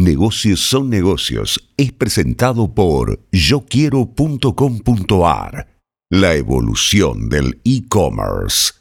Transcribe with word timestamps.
Negocios 0.00 0.60
son 0.60 0.90
negocios 0.90 1.72
es 1.76 1.90
presentado 1.90 2.72
por 2.72 3.18
yoquiero.com.ar. 3.32 5.66
La 6.08 6.36
evolución 6.36 7.28
del 7.28 7.60
e-commerce. 7.64 8.74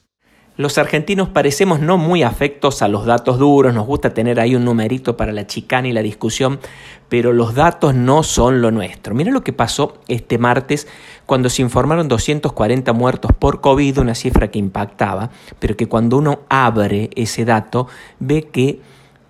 Los 0.57 0.77
argentinos 0.77 1.29
parecemos 1.29 1.79
no 1.79 1.97
muy 1.97 2.21
afectos 2.21 2.83
a 2.83 2.87
los 2.87 3.07
datos 3.07 3.39
duros, 3.39 3.73
nos 3.73 3.87
gusta 3.87 4.13
tener 4.13 4.39
ahí 4.39 4.55
un 4.55 4.63
numerito 4.63 5.17
para 5.17 5.31
la 5.31 5.47
chicana 5.47 5.87
y 5.87 5.91
la 5.91 6.03
discusión, 6.03 6.59
pero 7.09 7.33
los 7.33 7.55
datos 7.55 7.95
no 7.95 8.21
son 8.21 8.61
lo 8.61 8.69
nuestro. 8.69 9.15
Mira 9.15 9.31
lo 9.31 9.43
que 9.43 9.53
pasó 9.53 9.97
este 10.07 10.37
martes 10.37 10.87
cuando 11.25 11.49
se 11.49 11.63
informaron 11.63 12.07
240 12.07 12.93
muertos 12.93 13.31
por 13.39 13.59
COVID, 13.59 14.01
una 14.01 14.13
cifra 14.13 14.51
que 14.51 14.59
impactaba, 14.59 15.31
pero 15.57 15.75
que 15.75 15.87
cuando 15.87 16.19
uno 16.19 16.41
abre 16.47 17.09
ese 17.15 17.43
dato 17.43 17.87
ve 18.19 18.43
que 18.43 18.81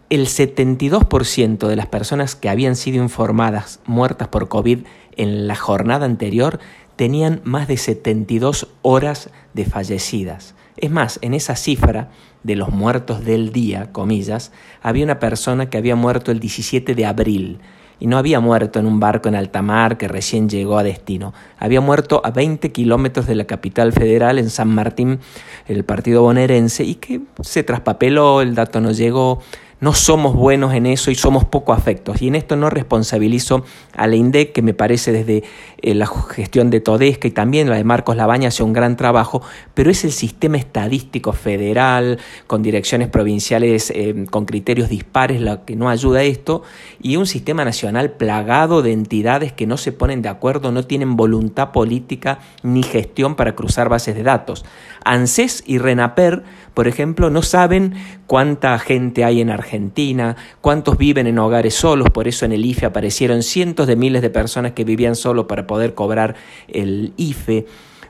el 0.10 0.28
72% 0.28 1.68
de 1.68 1.76
las 1.76 1.88
personas 1.88 2.36
que 2.36 2.50
habían 2.50 2.76
sido 2.76 3.04
informadas 3.04 3.80
muertas 3.86 4.28
por 4.30 4.48
COVID 4.48 4.80
en 5.18 5.48
la 5.48 5.56
jornada 5.56 6.06
anterior 6.06 6.60
tenían 6.96 7.42
más 7.44 7.68
de 7.68 7.78
72 7.78 8.68
horas 8.82 9.30
de 9.54 9.66
fallecidas. 9.66 10.56
Es 10.78 10.92
más, 10.92 11.20
en 11.22 11.34
esa 11.34 11.56
cifra 11.56 12.10
de 12.44 12.56
los 12.56 12.70
muertos 12.70 13.26
del 13.26 13.52
día, 13.52 13.92
comillas, 13.92 14.52
había 14.82 15.04
una 15.04 15.20
persona 15.20 15.70
que 15.70 15.78
había 15.78 15.96
muerto 15.96 16.32
el 16.32 16.40
17 16.40 16.96
de 16.96 17.06
abril 17.06 17.60
y 18.00 18.08
no 18.08 18.18
había 18.18 18.40
muerto 18.40 18.80
en 18.80 18.86
un 18.86 19.00
barco 19.00 19.28
en 19.28 19.36
alta 19.36 19.62
mar 19.62 19.98
que 19.98 20.08
recién 20.08 20.50
llegó 20.50 20.78
a 20.78 20.84
destino. 20.84 21.34
Había 21.58 21.82
muerto 21.82 22.22
a 22.24 22.32
20 22.32 22.72
kilómetros 22.72 23.26
de 23.26 23.36
la 23.36 23.46
capital 23.46 23.92
federal, 23.92 24.38
en 24.38 24.50
San 24.50 24.70
Martín, 24.70 25.20
el 25.68 25.84
partido 25.84 26.22
bonaerense, 26.22 26.84
y 26.84 26.96
que 26.96 27.22
se 27.42 27.64
traspapeló, 27.64 28.42
el 28.42 28.54
dato 28.54 28.82
no 28.82 28.92
llegó, 28.92 29.42
no 29.80 29.94
somos 29.94 30.36
buenos 30.36 30.74
en 30.74 30.86
eso 30.86 31.12
y 31.12 31.16
somos 31.16 31.46
poco 31.46 31.74
afectos. 31.74 32.22
Y 32.22 32.28
en 32.28 32.36
esto 32.36 32.56
no 32.56 32.70
responsabilizo 32.70 33.64
a 33.96 34.08
la 34.08 34.16
INDEC, 34.16 34.52
que 34.52 34.62
me 34.62 34.74
parece 34.74 35.12
desde 35.12 35.44
eh, 35.82 35.94
la 35.94 36.08
gestión 36.08 36.70
de 36.70 36.80
Todesca 36.80 37.28
y 37.28 37.32
también 37.32 37.70
la 37.70 37.76
de 37.76 37.84
Marcos 37.84 38.16
Labaña 38.16 38.48
hace 38.48 38.64
un 38.64 38.74
gran 38.74 38.98
trabajo, 38.98 39.42
pero 39.74 39.92
es 39.92 40.04
el 40.04 40.12
sistema 40.12 40.58
estadístico 40.58 41.34
federal, 41.34 42.20
con 42.48 42.64
direcciones 42.64 43.10
provinciales 43.10 43.92
eh, 43.94 44.26
con 44.30 44.46
criterios 44.46 44.90
dispares, 44.90 45.42
lo 45.42 45.64
que 45.66 45.76
no 45.76 45.90
ayuda 45.90 46.20
a 46.20 46.24
esto, 46.24 46.64
y 47.02 47.18
un 47.18 47.28
sistema 47.28 47.64
nacional 47.64 48.12
plagado 48.12 48.82
de 48.82 48.94
entidades 48.94 49.54
que 49.54 49.68
no 49.68 49.78
se 49.78 49.92
ponen 49.92 50.22
de 50.22 50.30
acuerdo, 50.30 50.72
no 50.72 50.84
tienen 50.84 51.16
voluntad 51.16 51.72
política 51.72 52.40
ni 52.64 52.82
gestión 52.82 53.36
para 53.36 53.56
cruzar 53.56 53.90
bases 53.90 54.16
de 54.16 54.24
datos. 54.24 54.66
ANSES 55.04 55.64
y 55.66 55.78
RENAPER, 55.78 56.44
por 56.74 56.88
ejemplo, 56.88 57.30
no 57.30 57.42
saben 57.42 57.96
cuánta 58.28 58.78
gente 58.78 59.24
hay 59.24 59.42
en 59.42 59.50
Argentina, 59.50 59.67
cuántos 60.62 60.98
viven 60.98 61.28
en 61.28 61.40
hogares 61.40 61.76
solos, 61.76 62.10
por 62.10 62.28
eso 62.28 62.46
en 62.46 62.52
el 62.52 62.66
IFE 62.66 62.86
aparecieron 62.86 63.44
cientos 63.44 63.88
de 63.88 63.96
miles 63.96 64.22
de 64.22 64.30
personas 64.30 64.72
que 64.74 64.84
vivían 64.84 65.16
solos 65.16 65.46
para 65.46 65.68
poder 65.68 65.94
cobrar 65.94 66.36
el 66.68 67.14
IFE. 67.18 67.66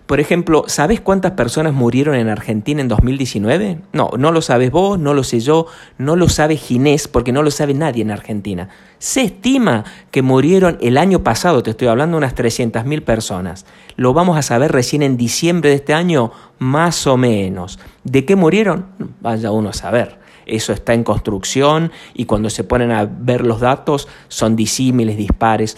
Por 0.08 0.22
ejemplo, 0.22 0.64
¿sabes 0.68 1.02
cuántas 1.02 1.34
personas 1.34 1.74
murieron 1.74 2.16
en 2.16 2.30
Argentina 2.30 2.80
en 2.80 2.88
2019? 2.88 3.82
No, 3.92 4.12
no 4.18 4.32
lo 4.32 4.42
sabes 4.42 4.72
vos, 4.72 4.98
no 4.98 5.14
lo 5.14 5.26
sé 5.26 5.42
yo, 5.42 5.68
no 5.98 6.16
lo 6.16 6.30
sabe 6.30 6.56
Ginés, 6.56 7.10
porque 7.10 7.34
no 7.34 7.44
lo 7.44 7.52
sabe 7.52 7.74
nadie 7.74 8.04
en 8.04 8.12
Argentina. 8.12 8.70
Se 9.00 9.24
estima 9.24 9.84
que 10.10 10.22
murieron 10.22 10.78
el 10.80 10.98
año 10.98 11.24
pasado, 11.24 11.62
te 11.62 11.72
estoy 11.72 11.90
hablando 11.90 12.16
unas 12.16 12.36
300.000 12.36 13.04
personas. 13.04 13.66
Lo 13.98 14.14
vamos 14.14 14.38
a 14.38 14.44
saber 14.44 14.72
recién 14.72 15.04
en 15.04 15.18
diciembre 15.18 15.72
de 15.72 15.76
este 15.76 15.94
año, 15.94 16.32
más 16.58 17.06
o 17.06 17.18
menos. 17.18 17.78
¿De 18.06 18.24
qué 18.24 18.38
murieron? 18.38 18.86
Vaya 19.20 19.52
uno 19.52 19.70
a 19.70 19.74
saber. 19.74 20.20
Eso 20.48 20.74
está 20.74 20.94
en 20.94 21.04
construcción 21.04 21.92
y 22.14 22.26
cuando 22.26 22.50
se 22.50 22.64
ponen 22.64 22.92
a 22.92 23.06
ver 23.06 23.46
los 23.46 23.60
datos 23.60 24.08
son 24.28 24.56
disímiles, 24.56 25.18
dispares 25.18 25.78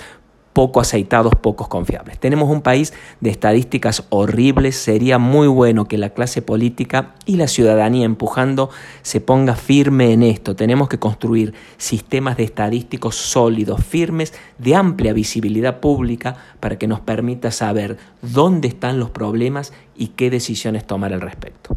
poco 0.54 0.82
aceitados, 0.82 1.34
pocos 1.36 1.68
confiables. 1.68 2.20
Tenemos 2.20 2.50
un 2.50 2.62
país 2.62 2.94
de 3.22 3.30
estadísticas 3.30 4.04
horribles, 4.10 4.76
sería 4.76 5.18
muy 5.18 5.48
bueno 5.48 5.88
que 5.88 5.98
la 5.98 6.10
clase 6.10 6.42
política 6.42 7.16
y 7.26 7.38
la 7.38 7.48
ciudadanía 7.48 8.06
empujando 8.06 8.70
se 9.02 9.22
ponga 9.22 9.56
firme 9.56 10.12
en 10.12 10.24
esto. 10.24 10.56
Tenemos 10.56 10.90
que 10.90 11.00
construir 11.00 11.54
sistemas 11.78 12.36
de 12.36 12.44
estadísticos 12.44 13.16
sólidos, 13.16 13.84
firmes, 13.86 14.34
de 14.58 14.76
amplia 14.76 15.14
visibilidad 15.14 15.80
pública 15.80 16.36
para 16.60 16.78
que 16.78 16.88
nos 16.88 17.00
permita 17.00 17.52
saber 17.52 17.98
dónde 18.22 18.68
están 18.68 19.00
los 19.00 19.12
problemas 19.12 19.72
y 19.96 20.08
qué 20.08 20.30
decisiones 20.30 20.86
tomar 20.86 21.14
al 21.14 21.22
respecto. 21.22 21.69